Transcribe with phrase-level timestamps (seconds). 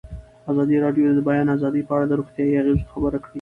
[0.51, 3.29] ازادي راډیو د د بیان آزادي په اړه د روغتیایي اغېزو خبره کړې.